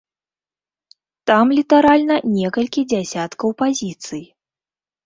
Там 1.31 1.45
літаральна 1.59 2.15
некалькі 2.39 2.81
дзясяткаў 2.95 3.49
пазіцый. 3.65 4.23